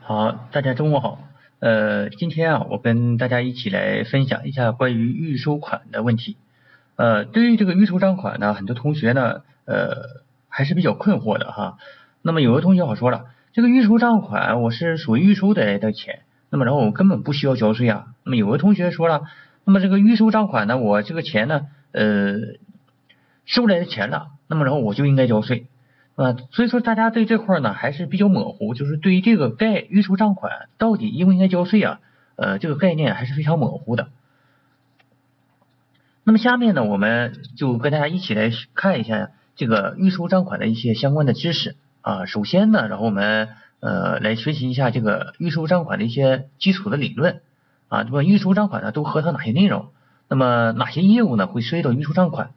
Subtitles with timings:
[0.00, 1.18] 好，大家中午好。
[1.60, 6.36] 呃，今天啊，我跟大家一起来分享一下关于预收款的问题。
[6.96, 11.76] 呃，对于这个预收账款呢，很多同学呢，呃，还是比较困惑的哈。
[12.22, 18.06] 那么有的同学好说了，这个预收账款我是属于预收的的钱，那么然后我根本不需要交税啊。
[18.24, 19.22] 那么有的同学说了，
[19.64, 22.36] 那么这个预收账款呢，我这个钱呢，呃，
[23.44, 25.66] 收来的钱了，那么然后我就应该交税。
[26.18, 32.00] 啊，所以说大家对这块呢还是比较模糊，就是对于这个概预收账款到底应不应该交税啊，
[32.34, 34.08] 呃，这个概念还是非常模糊的。
[36.24, 42.26] 那么下面呢，我们就跟大家一起来看一下这个预收账款的一些相关的知识啊。
[42.26, 47.42] 首先呢，然后我们呃来学习一下这个预收账款的一些基础的理论
[47.86, 48.02] 啊。
[48.02, 49.90] 那么预收账款呢都核算哪些内容？
[50.28, 52.50] 那么哪些业务呢会涉及到预收账款？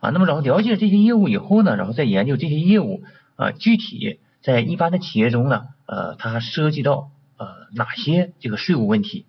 [0.00, 3.02] 啊，那么然后了解这些业务以后呢，然后再研究这些业务
[3.34, 9.26] 啊，具体在一般的企业中呢，呃，它涉及到呃哪些这个税务问题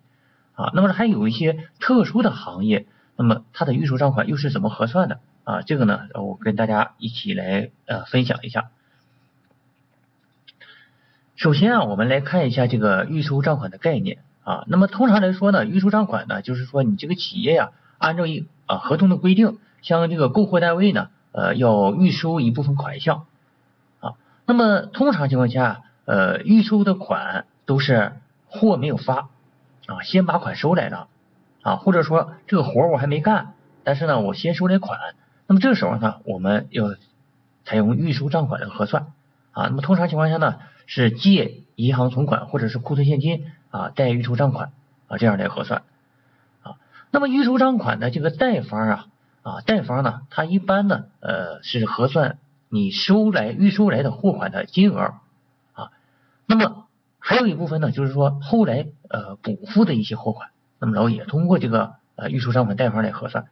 [0.52, 0.70] 啊？
[0.72, 2.86] 那么还有一些特殊的行业，
[3.16, 5.62] 那么它的预收账款又是怎么核算的啊？
[5.62, 8.70] 这个呢，我跟大家一起来呃分享一下。
[11.34, 14.64] 首先啊，我们来看一下这个预收账款的概念啊。
[14.68, 19.58] 那么通常来说呢，预收账款呢，就是说你这个企业呀，按照一啊合同的规定。
[19.82, 23.26] 像这个购货单位呢，呃，要预收一部分款项
[24.00, 24.14] 啊。
[24.44, 28.12] 那么通常情况下，呃，预收的款都是
[28.46, 29.28] 货没有发
[29.86, 31.08] 啊，先把款收来了
[31.62, 34.98] 啊，或者说这个活我还没干，但是呢，我先收来款。
[35.46, 36.94] 那么这个时候呢，我们要
[37.64, 39.06] 采用预收账款来核算
[39.52, 39.64] 啊。
[39.64, 40.56] 那么通常情况下呢，
[40.86, 44.72] 是借银行存款或者是库存现金啊，贷预收账款
[45.08, 45.82] 啊，这样来核算
[46.62, 46.74] 啊。
[47.10, 49.06] 那么预收账款的这个贷方啊。
[49.42, 52.38] 啊，贷方呢，它一般呢，呃，是核算
[52.68, 55.14] 你收来预收来的货款的金额
[55.72, 55.90] 啊，
[56.46, 56.86] 那么
[57.18, 63.46] 还有一部分呢，就是说后来呃补付的一些货款，那么然后也通过这个呃预收账款贷方来核算。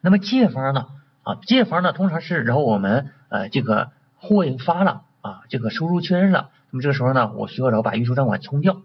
[0.00, 0.86] 那么借方呢，
[1.24, 8.80] 啊，借方呢通常是然后我们呃这个货已发了啊，这个收入确认了，那么这个时候呢，我需要然后把预收账款冲掉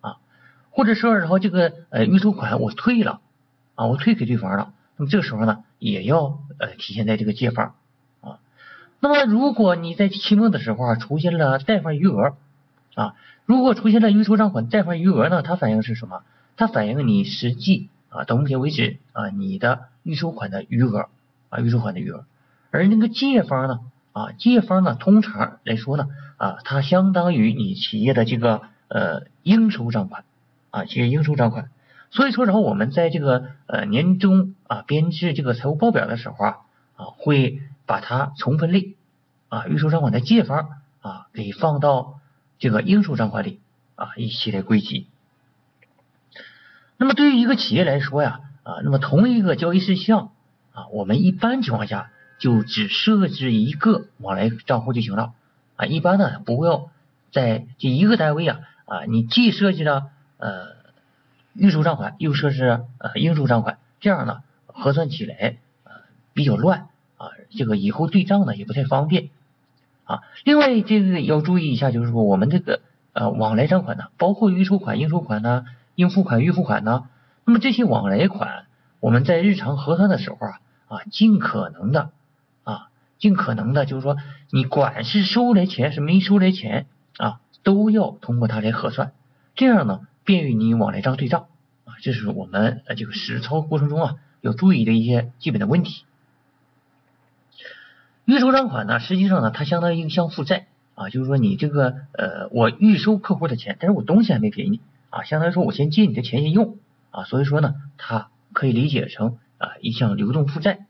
[0.00, 0.16] 啊，
[0.70, 3.20] 或者说然后这个呃预收款我退了
[3.76, 4.72] 啊，我退给对方了。
[4.96, 7.74] 那么这个时候呢，也要呃体现在这个借方
[8.22, 8.38] 啊。
[9.00, 12.34] 那么如果你在期末的时候啊出现了贷方余额
[12.94, 13.14] 啊，
[13.44, 16.22] 如果出现了预收账款贷方余额呢，它反映是什么？
[16.56, 21.10] 它反映你实际啊到目前为止啊你的预收款的余额
[21.50, 22.24] 啊预收款的余额。
[22.70, 23.80] 而那个借方呢
[24.12, 26.08] 啊借方呢通常来说呢
[26.38, 30.24] 啊它相当于你企业的这个呃应收账款
[30.70, 31.68] 啊企业应收账款。
[32.16, 36.56] 所以说，然后我们在这个呃年终啊编制这个财务报表的时候啊
[36.94, 38.96] 啊会把它重分类
[39.50, 40.70] 啊预收账款的借方
[41.02, 42.20] 啊给放到
[42.58, 43.60] 这个应收账款里
[43.96, 45.08] 啊一起来归集。
[46.96, 50.30] 那么对于一个企业来说呀啊，那么同一个交易事项
[50.72, 55.34] 啊，我们一般情况下就只设置一个往来账户就行了
[55.76, 56.88] 啊，一般呢不要
[57.30, 60.06] 在这一个单位啊啊你既设计了
[60.38, 60.75] 呃。
[61.58, 65.92] 预收账款又设置呃应收账款，这样呢核算起来呃
[66.34, 69.30] 比较乱啊，这个以后对账呢也不太方便
[70.04, 70.20] 啊。
[70.44, 72.80] 另外这个要注意一下，就是说我们这个
[73.12, 75.64] 呃往来账款呢，包括预收款、应收款呢、
[75.94, 77.08] 应付款、预付款呢，
[77.44, 78.66] 那么这些往来款，
[79.00, 82.10] 我们在日常核算的时候啊啊，尽可能的
[82.64, 84.16] 啊，尽可能的就是说
[84.50, 89.12] 你管是收来钱是没收来钱啊，都要通过它来核算，
[89.54, 90.00] 这样呢。
[90.26, 91.46] 便于你往来账对账
[91.86, 96.04] 啊，这是我们呃这个实操过程中啊要注意的一些基本的问题。
[98.26, 100.66] 预收账款呢，实际上呢它相当于一项负债
[100.96, 106.76] 啊，就是说你这个呃我预收客户的钱，但是我东西还没给你啊，相当于说我先借你的钱先用
[107.12, 110.86] 啊，所以说呢它可以理解成啊一项流动负债。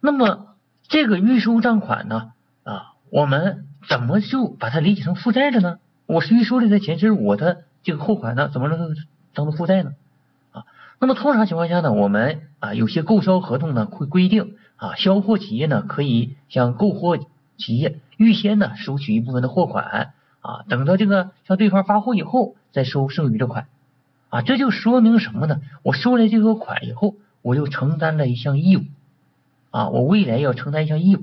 [0.00, 0.54] 那么
[0.86, 2.34] 这个预收账款呢
[3.16, 3.64] 我们。
[3.88, 5.78] 怎么就把它理解成负债了呢？
[6.06, 8.96] 我是预收来的钱，这是我的这个货款呢，怎么能
[9.32, 9.92] 当做负债呢？
[10.50, 10.64] 啊，
[10.98, 17.16] 那么通常情况下呢，我们啊有些购销合同呢会规定啊，销货企业呢可以向购货
[17.56, 23.68] 企业预先呢收取一部分的货款啊，等到这个向对方发货以后再收剩余的款
[24.30, 25.60] 啊，这就说明什么呢？
[25.84, 28.82] 我收来这个款以后，我就承担了一项义务
[29.70, 31.22] 啊，我未来要承担一项义务。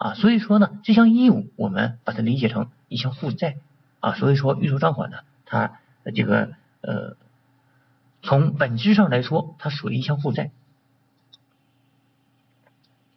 [0.00, 3.58] 啊，所以说呢，这项义务我们把它理解成一项负债
[4.00, 5.78] 啊，所以说预收账款呢，它
[6.14, 7.18] 这个呃，
[8.22, 10.52] 从本质上来说，它属于一项负债。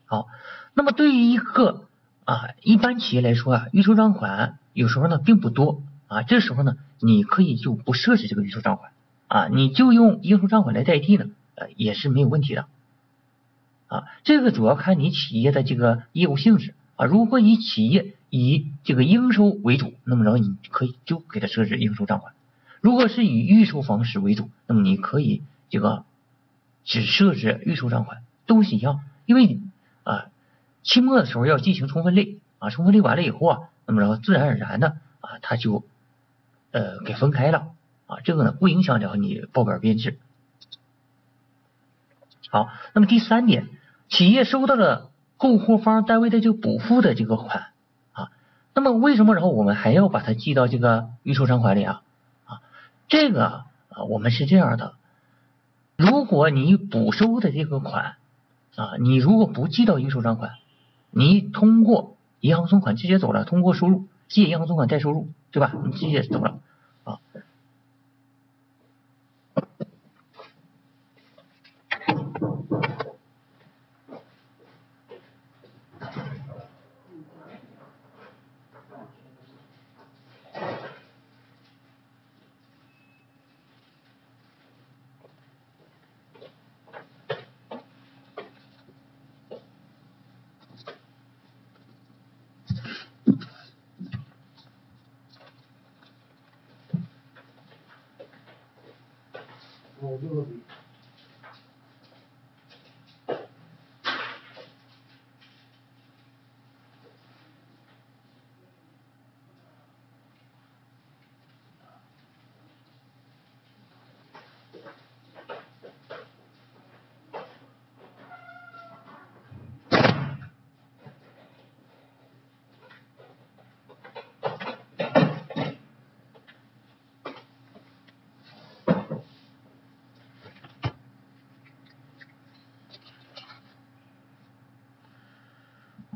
[0.04, 0.28] 好，
[0.74, 1.88] 那么对于一个
[2.26, 8.92] 啊，一般企业来说啊，预收账款有时候呢并不多啊，这时候呢，你可以就不设置这个预收账款
[9.30, 12.66] 啊，你就用应收账款来代替呢，呃，也是没有问题的
[13.96, 14.04] 啊。
[14.24, 22.34] 这个主要看你企业的这个业务性质啊，如果你企业以这个应收为主，那么然后你可以就给它设置应收账款；
[22.82, 26.06] 如果是以预收方式为主，那么你可以这个
[26.84, 29.60] 只设置预收账款，都是一样，因为
[30.04, 30.26] 啊。
[30.86, 35.86] 期末的时候要进行充分类啊，充分类完了以后啊，那么然后自然而然的啊，它就
[36.72, 37.70] 呃给分开了
[38.06, 40.18] 啊，这个呢不影响了你报表编制。
[42.50, 43.70] 好，那么第三点，
[44.14, 47.72] 企业收到了购货方单位的就补付的这个款
[48.12, 48.30] 啊，
[48.76, 52.04] 那么为什么然后我们还要把它记到这个预收账款里啊？
[52.46, 52.62] 啊，
[53.08, 54.94] 这个啊我们是这样的，
[55.98, 58.18] 如果你补收的这个款
[58.76, 60.52] 啊，你如果不记到预收账款。
[61.16, 65.74] 你通过银行存款直接走了，通过收入借银行存款贷收入，对吧？
[65.86, 66.60] 你直接走了
[67.04, 67.20] 啊。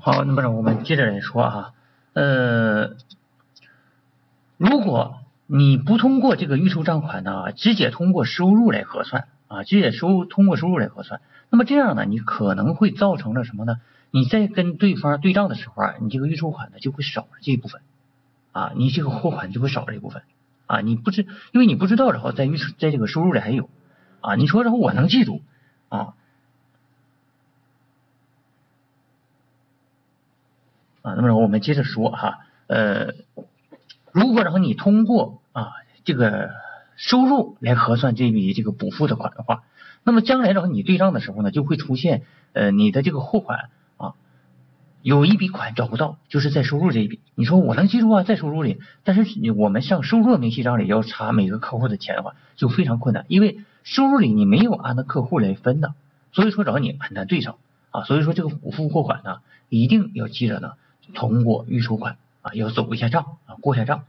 [0.07, 1.73] 好，那么我们接着来说啊，
[2.13, 2.91] 呃，
[4.55, 5.17] 如果
[5.47, 11.19] 你不通过这个预收账款呢，直接通过收入来核算啊，直接收通过收入来核算，
[11.49, 13.81] 那么这样呢，你可能会造成了什么呢？
[14.11, 17.81] 你在跟对方对账的时候啊，你这个预收款呢就会少了这一部分
[18.53, 20.21] 啊，你这个货款就会少了一部分
[20.67, 23.69] 啊，你不知因为你不知道然后在预在这个收入里还有
[24.21, 25.41] 啊，你说然后我能记住
[25.89, 26.13] 啊？
[31.07, 33.13] 啊，那么我们接着说哈，呃，
[34.11, 35.71] 如果然后你通过啊
[36.03, 36.49] 这个
[36.97, 39.63] 收入来核算这笔这个补付的款的话，
[40.03, 44.15] 那么将来然后你对账的时候呢，就会出现呃你的这个货款啊
[45.01, 55.93] 有一笔款找不到，就是在收入这一笔，你说我能记住啊，在收入里，但是你我们上收入明细账里要查每个客户的钱的话，就非常困难，因为收入里你没有按照客户来分的，
[56.33, 57.55] 所以说找你很难对上
[57.91, 59.37] 啊，所以说这个补付货款呢，
[59.69, 60.73] 一定要记着呢。
[61.13, 64.05] 通过预收款啊，要走一下账啊，过下账。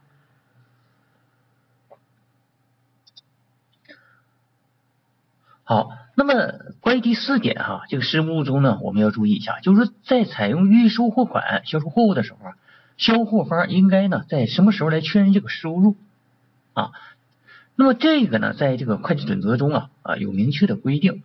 [5.64, 6.34] 好，那么
[6.80, 12.56] 关于第四点哈，这个实务中呢，我们要注意一下，就是在采用预收货款销售货物的时候啊，
[12.96, 15.96] 销货方应该呢在什么时候来确认这个收入
[16.72, 16.92] 啊？
[17.76, 21.22] 那么这个呢，在这个会计准则中啊啊有明确的规定，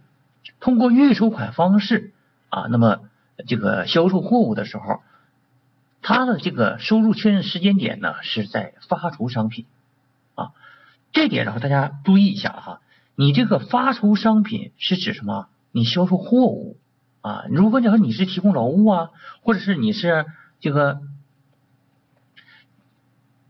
[0.59, 2.11] 通过预收款方式
[2.49, 2.99] 啊，那么
[3.47, 5.01] 这个销售货物的时候。
[6.03, 9.65] 它的这个收入确认时间点呢，是在发出商品
[10.35, 10.51] 啊，
[11.13, 12.81] 这点然后大家注意一下哈，
[13.15, 15.47] 你这个发出商品是指什么？
[15.71, 16.77] 你销售货物
[17.21, 19.09] 啊，如果你说你是提供劳务啊，
[19.41, 20.25] 或者是你是
[20.59, 21.01] 这个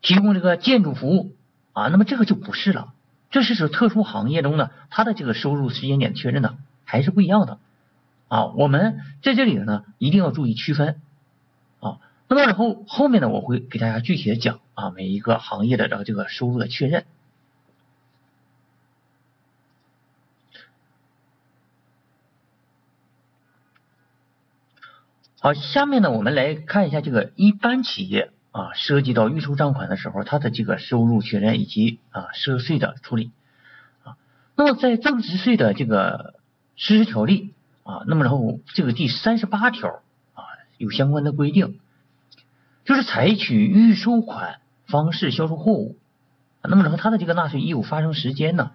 [0.01, 1.35] 提供这个建筑服务
[1.73, 2.93] 啊，那么这个就不是了，
[3.31, 6.55] 这是指特殊行业中呢，它的这个收入时间点确认呢
[6.85, 7.57] 还是不一样的
[8.27, 11.01] 啊，我们在这里呢一定要注意区分
[11.79, 11.97] 啊。
[12.27, 17.05] 那么然后后面呢，我会给大家具体的讲啊，每一个行业的这个这个收入的确认。
[25.39, 33.31] 好，下面呢，我们来看一下这个一般企业啊，涉及到预收账款的时候，它的这个收入确认以及啊涉税的处理
[34.03, 34.17] 啊。
[34.55, 36.39] 那么在增值税的这个
[36.77, 37.53] 实施条例
[37.83, 40.01] 啊，那么然后这个第三十八条
[40.33, 40.45] 啊
[40.77, 41.79] 有相关的规定。
[42.85, 45.97] 就是采取预收款方式销售货物，
[46.61, 48.71] 那么然后它的这个纳税义务发生时间呢，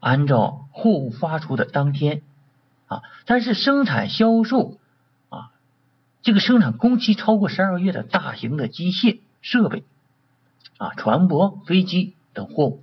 [0.00, 2.22] 按照货物发出的当天
[2.86, 4.78] 啊，但是生产销售
[5.28, 5.50] 啊
[6.22, 9.84] 这个生产工期超过十二个月的大型的机械设备
[10.78, 12.82] 啊、船舶、飞机等货物，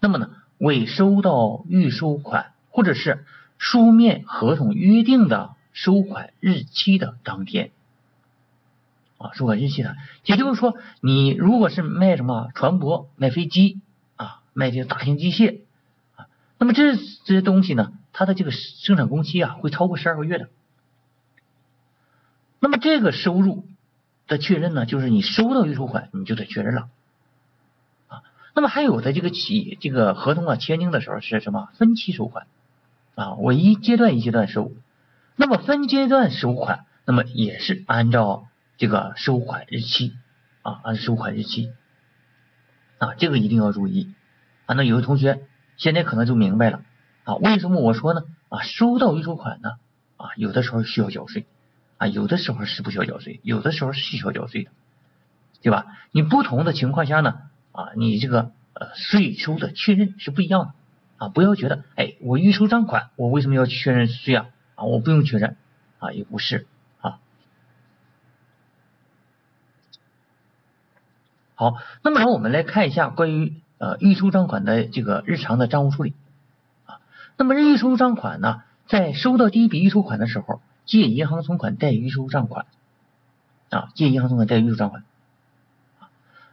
[0.00, 3.24] 那么呢，未收到预收款或者是
[3.58, 7.70] 书面合同约定的收款日期的当天
[9.20, 13.82] 啊，收款日期的，也就是说，你如果是卖什么船舶、卖飞机
[14.16, 15.60] 啊、卖这个大型机械
[16.16, 20.48] 啊，那么这这些东西呢，它的这个生产工期啊，会超过十二个月的。
[22.60, 23.66] 那么这个收入
[24.26, 26.88] 的确认呢，就是你收到预收款，你就得确认了
[28.08, 28.22] 啊。
[28.54, 32.46] 那么还有的这个企这个合同啊签订的时候是什么分期收款
[33.16, 34.72] 啊，我一阶段一阶段收。
[35.36, 38.46] 那么分阶段收款，那么也是按照
[38.80, 40.14] 这个收款日期
[40.62, 41.70] 啊，按收款日期
[42.96, 44.14] 啊，这个一定要注意
[44.64, 44.74] 啊。
[44.74, 45.42] 那有的同学
[45.76, 46.82] 现在可能就明白了
[47.24, 49.72] 啊，为什么我说呢啊，收到预收款呢
[50.16, 51.44] 啊，有的时候需要缴税。
[51.98, 54.70] 啊，有的时候是不需要缴税，有的时候是需要缴税的，
[55.60, 55.98] 对吧？
[56.10, 60.72] 你不同的情况下呢，啊，你这个呃税收的确认是不一样的
[61.18, 64.48] 啊，不要觉得，哎，我预收账款，我为什么要确认税啊？
[64.74, 65.58] 啊，我不用确认
[65.98, 66.66] 啊，也不是
[67.02, 67.20] 啊。
[71.60, 76.14] 好，那么我们来看一下关于呃预收账款的这个日常的账务处理
[76.86, 77.00] 啊。
[77.36, 80.62] 那么预收账款呢，在收到第一笔预收款的时候。
[80.86, 82.66] 借银行存款贷预收账款
[83.68, 85.04] 啊，借银行存款贷预收账款。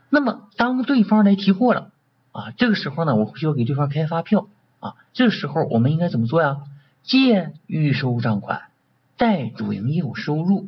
[0.10, 1.90] 那么当对方来提货了
[2.34, 4.48] 啊，这个时候呢，我需要给对方开发票
[4.80, 6.58] 啊，这个时候我们应该怎么做呀？
[7.02, 8.64] 借预收账款
[9.16, 10.68] 贷主营业务收入，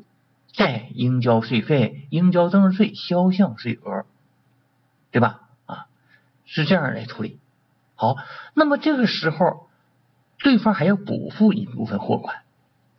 [0.55, 4.05] 贷应交税费、应交增值税销项税额，
[5.11, 5.41] 对吧？
[5.65, 5.87] 啊，
[6.45, 7.39] 是这样来处理。
[7.95, 8.15] 好，
[8.53, 9.69] 那么这个时候
[10.37, 12.41] 对方还要补付一部分货款。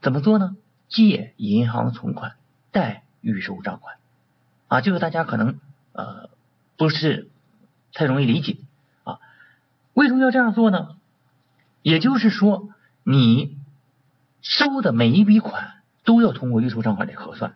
[0.01, 0.57] 怎么做呢？
[0.89, 2.35] 借银行存款
[2.73, 3.97] 贷预收账款
[4.67, 5.61] 啊，这个大家可能
[5.93, 6.31] 呃
[6.77, 7.31] 不是
[7.93, 8.59] 太容易理解
[9.05, 9.21] 啊。
[9.95, 10.97] 为什么要这样做呢？
[11.83, 12.71] 也就是说，
[13.05, 13.57] 你
[14.43, 15.75] 收的每一笔款
[16.05, 17.55] 都要通过预收账款来核算，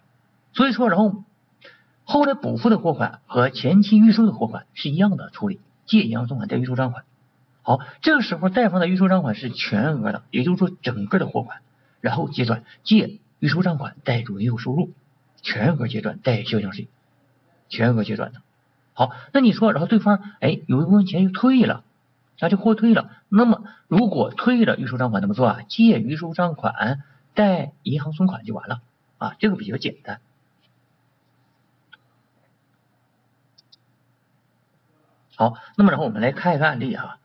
[0.53, 1.25] 所以说，然后
[2.05, 7.05] 后来补付的货款和前期预收的货款是一样的处理，借银行存款贷预收账款。
[7.63, 11.59] 好，这个时候贷方的预收账款是全额的，也就是说整个的货款。
[12.03, 14.91] 然后结转借预收账款贷主营业务收入，
[15.41, 16.89] 全额结转贷销项税，
[17.71, 18.43] 全额结转的。
[18.93, 21.83] 好，那你说，然后对方哎有一部分钱又退了，
[22.39, 23.11] 那就货退了。
[23.31, 25.63] 那么如果退了预收账款怎么做啊？
[25.67, 28.83] 借预收账款贷银行存款就完了
[29.17, 30.21] 啊，这个比较简单。
[35.37, 37.19] 好，那么然后我们来看一个案例啊，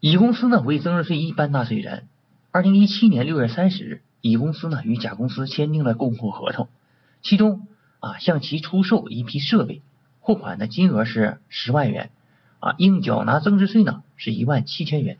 [0.00, 2.06] 乙公司呢为增值税一般纳税人，
[2.50, 4.02] 二零一七年六月三十日。
[4.22, 6.68] 乙公司呢与甲公司签订了供货合同，
[7.22, 7.66] 其中
[8.00, 9.80] 啊向其出售一批设备，
[10.20, 12.10] 货款的金额是十万元，
[12.58, 15.16] 啊应缴纳增值税呢是一万七千元。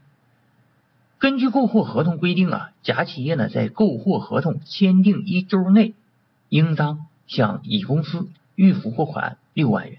[1.19, 5.95] 根据购货合同规定啊，甲企业呢在购货合同签订一周内，
[6.51, 9.99] 应当向乙公司预付货款六万元。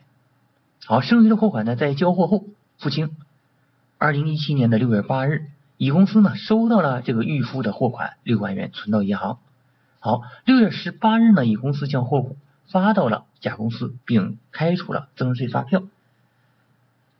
[0.86, 2.46] 好，剩余的货款呢在交货后
[2.78, 3.16] 付清。
[3.98, 5.48] 二零一七年的六月八日。
[5.78, 9.40] 乙公司呢收到了这个预付的货款六万元，存到银行。
[10.00, 15.82] 好，六月十八日呢，乙公司将货物发到了甲公司，并开出了增值税发票。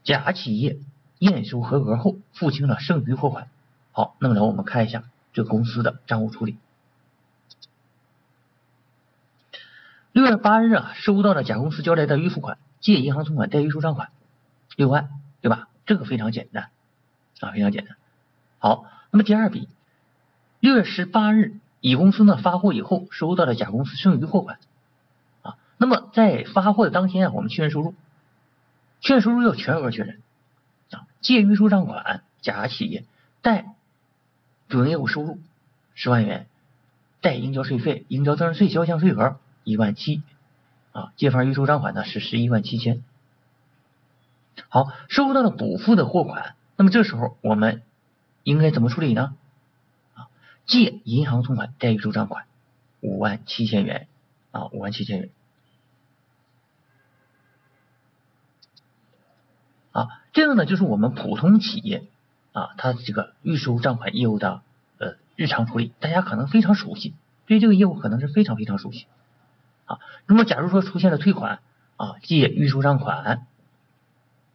[0.04, 0.78] 甲企业
[1.18, 3.48] 验收合格后，付清了剩余货款。
[3.94, 6.58] 好，那么来我们看一下这个公司的账务处理。
[10.12, 14.10] 六月八日啊，收到了甲公司交来的预付款，借银行存款贷预收账款
[14.76, 15.10] 六万，
[15.40, 15.70] 对吧？
[15.86, 16.70] 这个非常简单
[17.40, 17.96] 啊，非常简单。
[18.60, 19.70] 好，那么第二笔，
[20.60, 24.60] 六月十八日，乙公司呢发货以后，收到了甲公司剩余货款
[25.42, 25.58] 啊。
[25.78, 27.94] 那么在发货的当天啊，我们确认收入，
[29.00, 30.20] 确认收入要全额确认
[30.92, 31.08] 啊。
[31.22, 33.06] 借预收账款，甲企业
[33.42, 33.74] 贷
[34.70, 35.40] 主营业务收入
[35.94, 36.48] 十万元，
[37.20, 40.24] 贷应交税费、应交增值税销项税额一万七
[40.92, 41.14] 啊。
[41.16, 43.04] 借方预收账款呢是十一万七千。
[44.70, 47.84] 好，收到了补付的货款，那么这时候我们。
[48.44, 49.36] 应该怎么处理呢？
[50.16, 50.28] 啊，
[50.66, 52.46] 借银行存款贷预收账款
[53.00, 54.08] 五万七千元
[54.50, 55.30] 啊，五万七千元
[59.92, 62.08] 啊，这个呢就是我们普通企业
[62.52, 64.64] 啊，它这个预收账款业务的
[64.98, 67.14] 呃日常处理，大家可能非常熟悉，
[67.46, 69.06] 对这个业务可能是非常非常熟悉
[69.94, 70.00] 啊。
[70.26, 71.60] 那么假如说出现了退款
[71.98, 73.46] 啊，借预收账款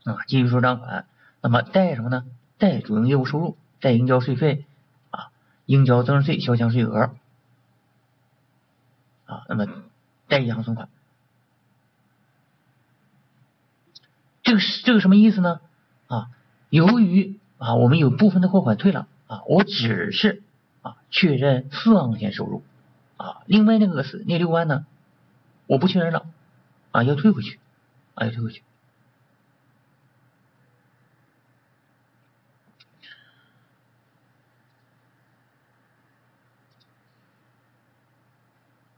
[0.04, 1.06] 啊，借预收账款，
[1.40, 2.24] 那么贷什么呢？
[2.58, 3.56] 贷主营业务收入。
[3.78, 4.64] 贷应交税费
[5.10, 5.28] 啊，
[5.66, 7.14] 应交增值税销项税额
[9.26, 9.68] 啊，那么
[10.28, 10.88] 贷银行存款。
[14.42, 15.60] 这个是这个什么意思呢？
[16.06, 16.30] 啊，
[16.70, 20.42] 由于啊我们有部分的货款退了啊，我只是
[20.80, 22.64] 啊确认四万块钱收入
[23.18, 24.86] 啊，另外那个是那六万呢，
[25.66, 26.26] 我不确认了
[26.92, 27.58] 啊，要退回去
[28.14, 28.62] 啊，要退回去。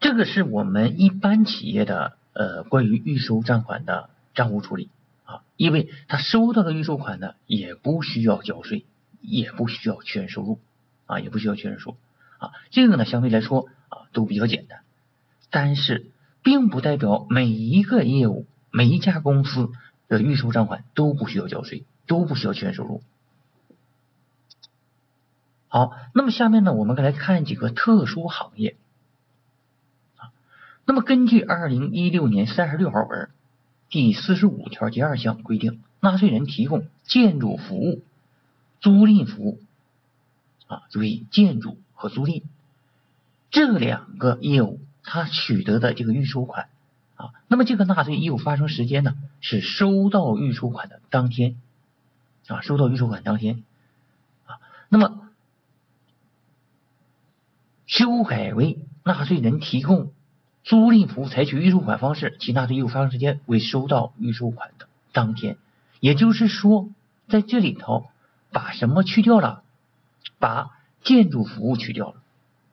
[0.00, 4.90] 这个是我们一般企业的呃关于预收账款的账务处理。
[5.24, 8.86] 啊，因为他收到的预收款呢，也不需要交税，
[9.20, 10.58] 也不需要确认收入，
[11.04, 11.96] 啊，也不需要确认收入，
[12.38, 14.80] 啊，这个呢相对来说啊都比较简单，
[15.50, 16.06] 但是
[16.48, 19.68] 并不代表每一个业务、每一家公司
[20.08, 23.02] 的预收账款都不需要交税，都不需要确认收入。
[25.68, 28.76] 好，那么下面呢，我们来看几个特殊行业，
[30.16, 30.32] 啊，
[30.86, 33.28] 那么根据二零一六年三十六号文。
[33.90, 38.00] 第四十五条第二项规定，纳税人提供建筑服务、
[38.80, 39.60] 租赁服务
[40.66, 42.42] 啊，注意建筑和租赁
[43.50, 46.68] 这两个业务，他取得的这个预收款
[47.16, 51.56] 啊，那么这个纳税义务发生时间呢，是收到预收款的当天
[52.46, 53.64] 啊，收到预收款当天
[54.46, 54.60] 啊，
[54.90, 55.30] 那么
[57.86, 60.12] 修改为纳税人提供。
[60.64, 65.56] 租赁服务采取预收款方式，其纳税义务发生时间为收到预收款的当天。
[65.98, 66.90] 也就是说，
[67.26, 68.10] 在这里头
[68.52, 69.62] 把什么去掉了？
[70.38, 70.70] 把
[71.02, 72.20] 建筑服务去掉了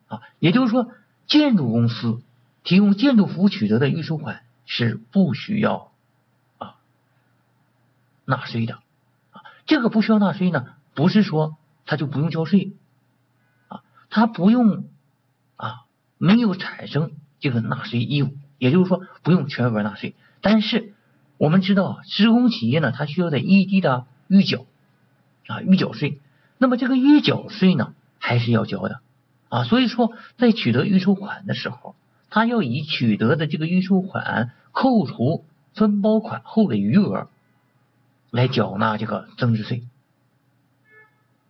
[0.08, 0.22] 啊。
[0.40, 0.92] 也就是说，
[1.28, 2.22] 建筑公司
[2.64, 5.92] 提供建筑服务取得的预收款是不需要
[6.58, 6.76] 啊
[8.26, 8.76] 纳税的
[9.32, 9.42] 啊。
[9.66, 12.74] 这个不需要纳税呢，不是说他就不用交税
[13.68, 14.86] 啊，他不用
[15.56, 15.86] 啊，
[16.18, 17.12] 没有产生。
[17.38, 20.96] 这个纳税义务，也就是说不用全额纳税，但是
[21.38, 24.66] 我们知道施工企业呢，它需要在异地的预缴
[25.46, 26.22] 啊预缴税，
[26.58, 29.02] 那么这个预缴税呢还是要交的
[29.56, 31.96] 啊，所以说在取得预收款的时候，
[32.30, 37.30] 他要以取得的这个预收款扣除分包款后的余额
[38.32, 39.84] 来缴纳这个增值税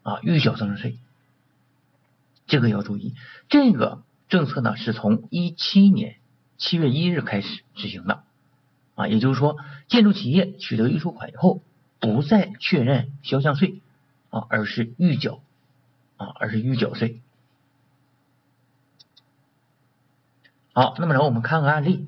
[0.03, 0.97] 啊预缴增值税，
[2.45, 3.15] 这个要注意
[3.49, 4.03] 这个。
[4.27, 6.15] 政策呢是从一七年
[6.57, 8.23] 七月一日开始执行的
[8.95, 9.55] 啊，也就是说，
[9.87, 11.61] 建筑企业取得预收款以后，
[11.99, 13.81] 不再确认销项税
[14.31, 15.41] 啊，而是预缴
[16.17, 17.21] 啊，而是预缴税。
[20.77, 22.05] 好，那么然后我们看个案例，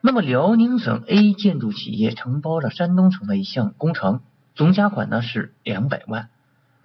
[0.00, 4.22] 那么辽宁省 A 建筑企业承包了山东省的一项工程，
[4.54, 6.30] 总价款呢是两百万，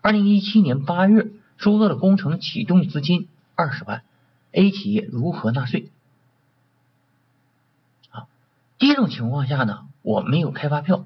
[0.02, 3.30] 二零一七年八月收到了工程启动资金。
[3.56, 4.02] 二十万
[4.52, 5.90] ，A 企业如何纳税？
[8.10, 8.28] 啊，
[8.78, 11.06] 第一种情况下呢，我没有开发票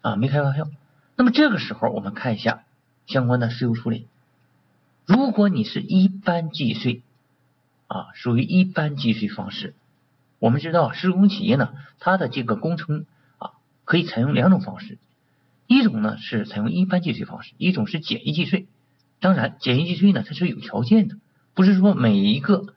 [0.00, 0.66] 啊，没开发票。
[1.14, 2.64] 那么这个时候，我们看一下
[3.06, 4.08] 相关的税务处理。
[5.04, 7.02] 如果你是一般计税
[7.86, 9.74] 啊，属于一般计税方式。
[10.38, 13.06] 我们知道施工企业呢，它的这个工程
[13.38, 13.52] 啊，
[13.84, 14.98] 可以采用两种方式，
[15.66, 18.66] 一种呢是采用一般计税方式，一种是简易计税。
[19.18, 21.16] 当然，简易计税呢，它是有条件的。
[21.54, 22.74] 不是说每一个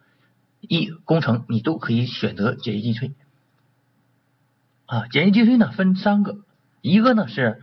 [0.61, 3.11] 一工程你都可以选择简易计税
[4.85, 6.39] 啊，简易计税呢分三个，
[6.81, 7.61] 一个呢是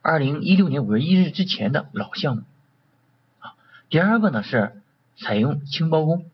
[0.00, 2.42] 二零一六年五月一日之前的老项目
[3.40, 3.54] 啊，
[3.90, 4.80] 第二个呢是
[5.16, 6.24] 采用轻包工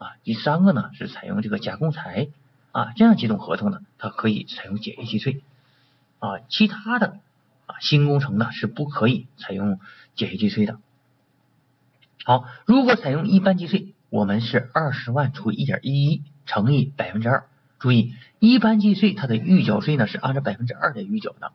[0.00, 2.28] 啊，第三个呢是采用这个加工材
[2.72, 5.42] 啊，这样几种合同呢，它可以采用简易计税
[6.20, 7.18] 啊，其他的
[7.66, 9.78] 啊新工程呢是不可以采用
[10.14, 10.78] 简易计税的。
[12.24, 17.44] 好，如果采用一般计税，我们是二十万除以一点一一乘以百分之二。
[17.78, 21.52] 注意，一般计税它的预缴税呢是按照百分之二来预缴的，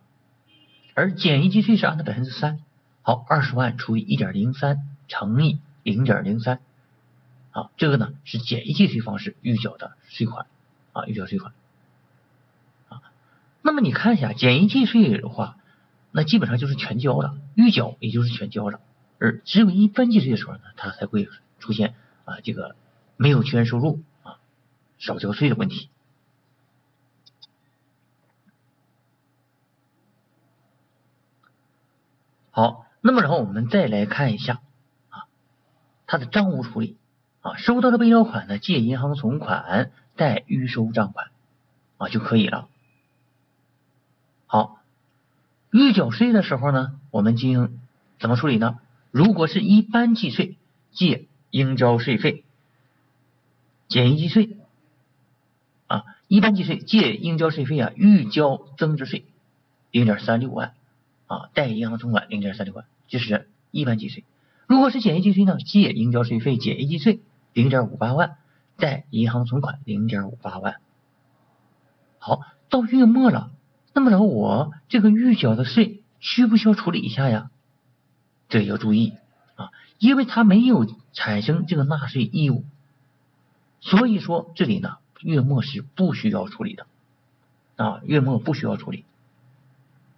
[0.94, 2.60] 而简易计税是按照百分之三。
[3.02, 6.60] 好，二十万除以一点零三乘以零点零三，
[7.56, 10.46] 啊，这个呢是简易计税方式预缴的税款
[10.92, 11.54] 啊，预缴税款
[12.90, 13.02] 啊。
[13.62, 15.56] 那么你看一下简易计税的话，
[16.12, 18.82] 那基本上就是全交了，预缴也就是全交了。
[19.20, 22.76] 而只有一般计税的时候呢，它才会出现啊这个
[23.16, 24.38] 没有确认收入啊
[24.98, 25.90] 少交税的问题。
[32.52, 34.62] 好，那么然后我们再来看一下
[35.08, 35.28] 啊
[36.06, 36.98] 它的账务处理
[37.46, 41.28] 啊收到的备料款呢借银行存款贷预收账款
[41.98, 42.68] 啊就可以了。
[44.48, 44.80] 好，
[45.70, 47.78] 预缴税的时候呢，我们进行
[48.20, 48.80] 怎么处理呢？
[49.12, 50.58] 如果是一般计税，
[50.92, 52.44] 借应交税费；
[53.88, 54.58] 简易计税
[55.86, 59.24] 啊一般计税借应交税费啊，预交增值税
[59.92, 60.74] 零点三六万
[61.28, 64.24] 啊，贷银行存款零点三六万，这是一般计税。
[64.66, 67.20] 如果是简易计税呢，借应交税费简易计税
[67.56, 68.36] 零点五八万，
[68.76, 70.76] 贷银行存款零点五八万。
[72.20, 73.50] 好，到月末了，
[73.94, 77.50] 那么着我这个预缴的税需不需要处理一下呀？
[78.50, 79.14] 这要注意
[79.56, 82.66] 啊，因为他没有产生这个纳税义务，
[83.80, 84.98] 所以说这里呢。
[85.22, 86.86] 月末是不需要处理的
[87.78, 89.06] 啊，月末不需要处理。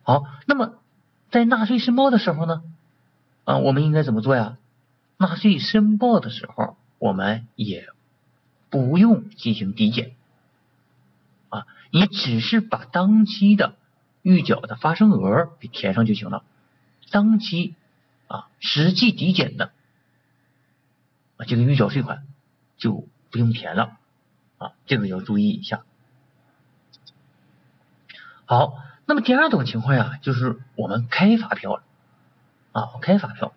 [0.02, 0.80] 好，那么
[1.30, 2.64] 在纳税申报的时候呢，
[3.46, 4.58] 啊，我们应该怎么做呀？
[5.18, 7.90] 纳税申报的时候，我们也
[8.70, 10.16] 不用进行抵减
[11.50, 13.76] 啊，你只是把当期的
[14.22, 16.44] 预缴的发生额给填上就行了，
[17.12, 17.76] 当期
[18.28, 19.72] 啊实际抵减的
[21.38, 22.26] 啊这个预缴税款
[22.78, 23.98] 就不用填了。
[24.60, 25.84] 啊，这个要注意一下。
[28.46, 28.74] 好，
[29.06, 31.84] 那么第二种情况呀，就是我们开发票了
[32.72, 33.54] 啊，开发票。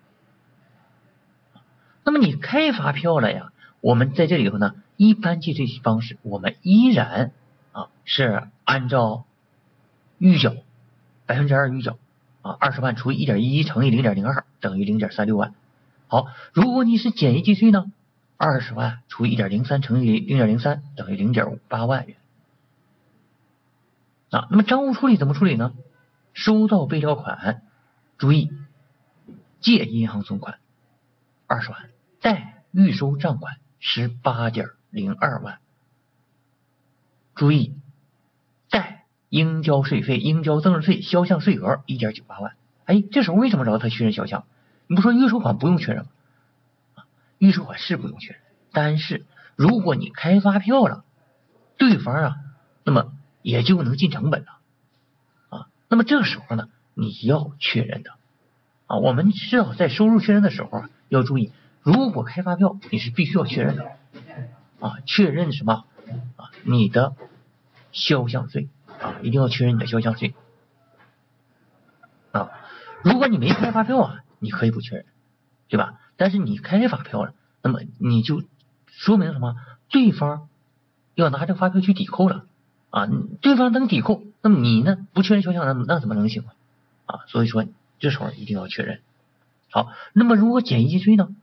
[2.04, 7.32] 那么你开发票了呀，我们在这里头呢，一般计税方式，我们依然
[7.72, 9.24] 啊是按照
[10.18, 10.54] 预缴
[11.26, 11.98] 百分之二预缴
[12.42, 15.54] 啊，二十万除以一点一一乘以零点零二等于零点三六万。
[16.08, 17.92] 好，如果你是简易计税呢？
[18.36, 22.16] 二十万除以一点零三乘以零点零三等于零点五八万元
[24.30, 24.48] 啊。
[24.50, 25.74] 那么账务处理怎么处理呢？
[26.32, 27.60] 收到备料款，
[28.16, 28.50] 注意
[29.60, 30.59] 借银行存款
[31.50, 35.58] 二十万，贷预收账款十八点零二万。
[37.34, 37.74] 注意
[38.68, 42.54] 贷应交税费、应交增值税销项税额一点九八万。
[42.84, 44.44] 哎，这时候为什么找他确认销项？
[44.86, 47.02] 你不说预收款不用确认吗？
[47.38, 51.04] 预收款是不用确认，但是如果你开发票了，
[51.76, 52.36] 对方啊，
[52.84, 54.60] 那么也就能进成本了
[55.48, 55.66] 啊。
[55.88, 58.12] 那么这个时候呢，你要确认的
[58.86, 63.84] 啊，我们至少在收入确认的时候啊，要注意，如果开发票你是必须要确认的
[64.80, 65.84] 啊，确认什么
[66.36, 66.50] 啊？
[66.64, 67.14] 你的
[67.92, 70.32] 销项税啊，一定要确认你的销项税
[72.32, 72.50] 啊。
[73.02, 75.04] 如果你没开发票啊，你可以不确认，
[75.68, 76.00] 对吧？
[76.16, 78.42] 但是你开发票了，那么你就
[78.86, 79.56] 说明什么？
[79.88, 80.48] 对方
[81.14, 82.46] 要拿这个发票去抵扣了
[82.90, 83.08] 啊！
[83.40, 85.06] 对方能抵扣，那么你呢？
[85.12, 86.54] 不确认销项，那那怎么能行啊？
[87.06, 87.64] 啊，所以说
[87.98, 89.00] 这时候一定要确认。
[89.70, 91.34] 好，那么如果简易计税呢？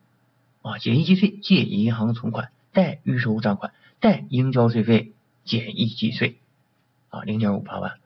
[0.62, 5.13] 啊，简易计税借银行存款贷预收账款贷应交税费
[5.44, 6.40] 简易计税
[7.10, 8.00] 啊，零点五八万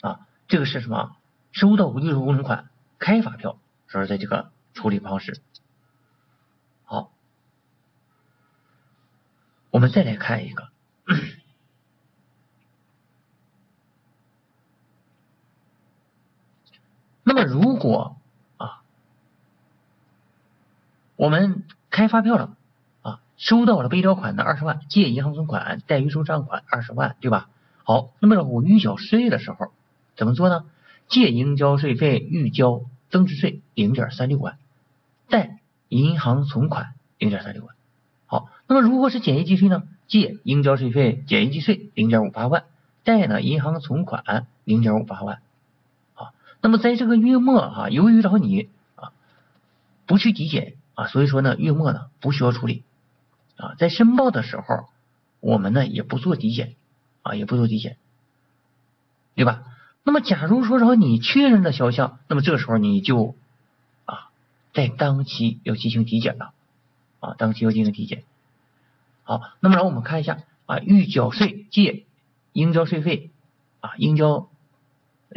[0.00, 1.16] 啊，这个是什么？
[1.52, 2.70] 收到预收工程款。
[2.98, 5.40] 开发票是在这个处理方式。
[6.84, 7.12] 好，
[9.70, 10.68] 我们再来看一个。
[17.22, 18.16] 那么如果
[18.56, 18.82] 啊，
[21.16, 22.56] 我们开发票了
[23.02, 27.48] 啊，收到了备料款的二十万，借银行存款贷预收账款二十万，对吧？
[27.84, 29.72] 好，那么我预缴税的时候
[30.16, 30.64] 怎么做呢？
[31.08, 34.58] 借应交税费预交增值税零点三六万，
[35.28, 37.74] 贷银行存款零点三六万。
[38.26, 39.82] 好，那么如果是简易计税呢？
[40.06, 42.64] 借应交税费简易计税零点五八万，
[43.04, 45.40] 贷呢银行存款零点五八万。
[46.60, 49.12] 那么在这个月末哈，由于然后你啊
[50.06, 52.84] 不去体检啊，所以说呢月末呢不需要处理
[53.56, 54.88] 啊，在申报的时候
[55.40, 56.74] 我们呢也不做体检
[57.22, 57.96] 啊，也不做体检，
[59.34, 59.64] 对吧？
[60.02, 63.36] 那么，假如说然后你确认了销项，那么这个时候你就
[64.06, 64.30] 啊，
[64.72, 66.52] 在当期要进行体检了
[67.20, 68.24] 啊，当期要进行体检。
[69.22, 72.06] 好，那么然后我们看一下啊，预缴税借
[72.52, 73.30] 应交税费
[73.80, 74.48] 啊，应交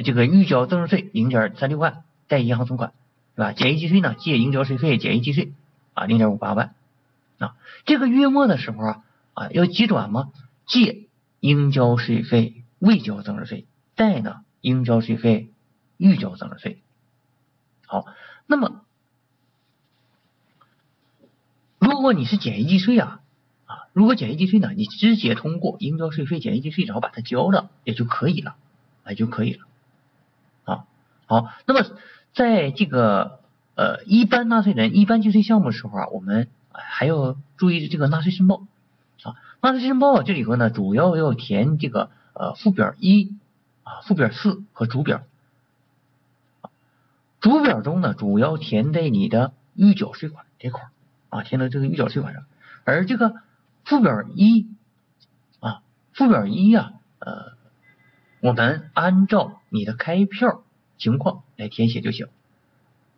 [0.03, 2.93] 这个预缴增值税零点三六万，贷银行存款
[3.35, 3.53] 是吧？
[3.53, 5.53] 简易计税呢，借应交税费简易计税
[5.93, 6.73] 啊，零点五八万
[7.37, 7.55] 啊。
[7.85, 9.03] 这个月末的时候啊
[9.33, 10.31] 啊，要急转吗？
[10.65, 11.07] 借
[11.39, 14.41] 应交税费未交增值税，贷呢？
[14.61, 15.49] 应交税费
[15.97, 16.81] 预交增值税，
[17.85, 18.05] 好，
[18.47, 18.85] 那么
[21.79, 23.19] 如果你是简易计税啊
[23.65, 28.55] 啊，如果简易计税呢，你直接通过应交税费简易计税，然后把它交了也就可以了，
[29.09, 29.65] 也就可以了。
[31.41, 31.85] 好，那么
[32.33, 33.39] 在这个
[33.75, 38.61] 呃一般纳税人一般计税项目的时候啊，我们还要注意这个纳税申报
[39.23, 43.35] 啊，纳税申报这里头呢，主要要填这个呃附表一。
[43.85, 45.23] 啊，附表四和主表，
[47.41, 50.83] 主表中呢主要填在你的预缴税款这块
[51.27, 52.45] 啊，填到这个预缴税款上，
[52.85, 53.33] 而这个
[53.83, 54.69] 附表一
[55.59, 55.81] 啊，
[56.13, 57.57] 附表一呀，呃，
[58.39, 60.62] 我们按照你的开票
[61.03, 62.27] 情况来填写就行。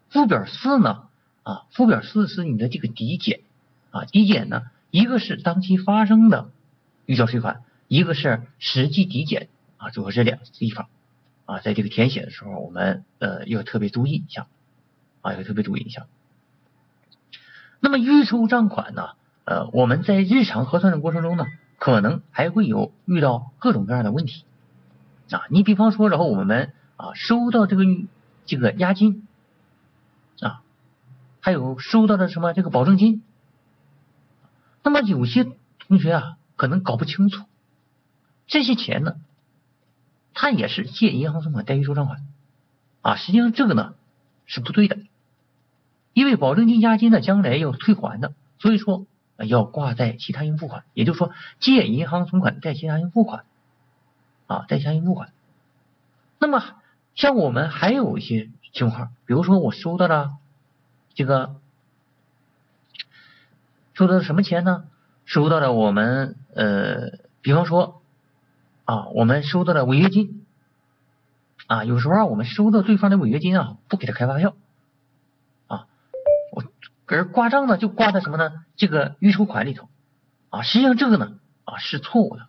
[0.10, 1.04] 附表四呢，
[1.44, 3.42] 啊，附表四是你的这个抵减
[3.92, 6.50] 啊，抵减呢，一个是当期发生的
[7.06, 10.88] 预缴税款，一个是实际抵减啊，主要是两个地方
[11.46, 14.48] 啊，在这个填写的时候，我们呃要特别注意一下
[15.22, 16.08] 啊，要特别注意一下。
[17.80, 19.10] 那么预收账款呢？
[19.44, 21.46] 呃，我们在日常核算的过程中呢，
[21.78, 24.44] 可能还会有遇到各种各样的问题
[25.30, 25.44] 啊。
[25.52, 27.84] 你比方说，然后我们啊收到这个
[28.46, 29.28] 这个押金
[30.40, 30.62] 啊，
[31.40, 33.24] 还有收到的什么这个保证金，
[34.84, 35.46] 那么有些
[35.80, 37.46] 同学啊可能搞不清楚
[38.48, 39.16] 这些钱呢，
[40.34, 42.26] 他也是借银行存款代预收账款
[43.02, 43.94] 啊，实际上这个呢
[44.46, 44.98] 是不对的。
[46.14, 49.06] 因为保证金、押金呢，将来要退还的，所以说
[49.36, 50.86] 要挂在其他应付款。
[50.94, 53.44] 也就是说，借银行存款贷其他应付款
[54.48, 55.34] 啊，贷其他应付款。
[56.40, 56.64] 那么，
[57.16, 60.34] 像我们还有一些情况，比如说我收到了
[61.14, 61.56] 这个
[63.94, 64.86] 收到了什么钱呢？
[65.26, 68.02] 收到了我们呃，比方说
[68.84, 70.46] 啊，我们收到了违约金
[71.68, 74.54] 啊，有时候我们收到对方的违约金啊，不给他开发票
[75.68, 75.88] 啊，
[76.52, 76.64] 我。
[77.08, 78.66] 而挂账呢，就挂在什么呢？
[78.76, 79.88] 这个预收款里头
[80.50, 82.48] 啊，实际上这个呢啊是错误的。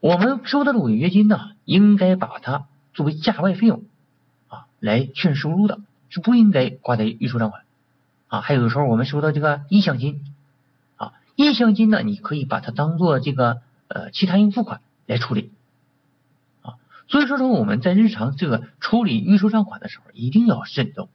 [0.00, 3.84] 我们收到的违约金呢，应该把它作为价外费用
[4.48, 7.62] 啊来确认收入的，是不应该挂在预收账款
[8.28, 8.40] 啊。
[8.40, 10.24] 还有的时候我们收到这个意向金
[10.96, 15.52] 啊，意向金呢，你可以把它当做这个呃其他应付款来处理
[16.62, 16.74] 啊。
[17.08, 21.08] 所以说说我们在日常这个处理预收账款的时候，一定要慎重。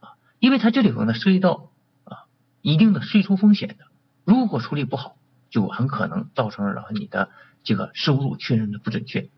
[0.00, 1.68] 啊因为它这里头呢涉及到
[2.04, 2.24] 啊
[2.62, 3.86] 一定的税收风险的，
[4.24, 5.16] 如果处理不好，
[5.50, 7.28] 就很可能造成了你的
[7.64, 9.28] 这个收入确认的不准确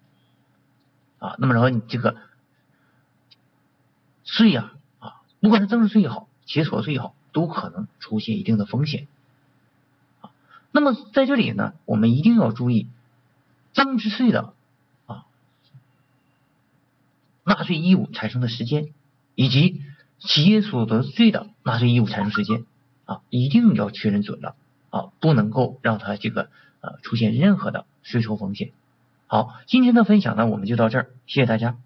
[1.23, 2.17] 啊，那么然后你这个
[4.25, 9.07] 税呀啊，不管是增值税也好，企业所得税也好，都可能出现一定的风险
[10.21, 10.31] 啊。
[10.73, 12.89] 那么在这里呢，我们一定要注意
[13.73, 14.53] 增值税的
[15.07, 15.25] 啊
[17.45, 18.93] 纳税义务产生的时间
[19.37, 19.81] 以及。
[20.25, 22.65] 企业所得税的纳税义务产生时间
[23.07, 24.55] 啊，一定要确认准了
[24.91, 26.49] 啊，不能够让它这个
[26.81, 28.71] 呃出现任何的税收风险。
[29.33, 31.79] 好，今天的分享呢，我们就到这儿，谢谢大家。